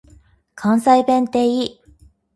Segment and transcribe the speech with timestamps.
[0.55, 1.79] 関西弁って良い。